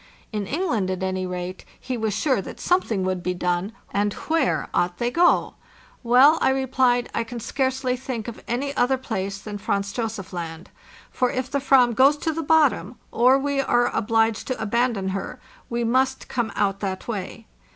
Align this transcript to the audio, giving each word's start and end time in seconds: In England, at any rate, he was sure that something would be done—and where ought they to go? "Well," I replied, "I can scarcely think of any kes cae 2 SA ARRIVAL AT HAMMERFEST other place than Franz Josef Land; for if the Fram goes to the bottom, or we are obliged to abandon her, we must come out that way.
In 0.33 0.47
England, 0.47 0.89
at 0.89 1.03
any 1.03 1.27
rate, 1.27 1.63
he 1.79 1.95
was 1.95 2.15
sure 2.15 2.41
that 2.41 2.59
something 2.59 3.03
would 3.03 3.21
be 3.21 3.35
done—and 3.35 4.13
where 4.13 4.67
ought 4.73 4.97
they 4.97 5.11
to 5.11 5.15
go? 5.15 5.53
"Well," 6.01 6.39
I 6.41 6.49
replied, 6.49 7.07
"I 7.13 7.23
can 7.23 7.39
scarcely 7.39 7.95
think 7.95 8.27
of 8.27 8.41
any 8.47 8.69
kes 8.69 8.73
cae 8.73 8.73
2 8.73 8.73
SA 8.73 8.81
ARRIVAL 8.81 8.81
AT 8.81 8.81
HAMMERFEST 8.81 8.83
other 8.83 8.97
place 9.07 9.37
than 9.41 9.57
Franz 9.59 9.93
Josef 9.93 10.33
Land; 10.33 10.69
for 11.11 11.29
if 11.29 11.51
the 11.51 11.59
Fram 11.59 11.93
goes 11.93 12.17
to 12.17 12.33
the 12.33 12.41
bottom, 12.41 12.95
or 13.11 13.37
we 13.37 13.59
are 13.61 13.95
obliged 13.95 14.47
to 14.47 14.59
abandon 14.59 15.09
her, 15.09 15.39
we 15.69 15.83
must 15.83 16.27
come 16.27 16.51
out 16.55 16.79
that 16.79 17.07
way. 17.07 17.45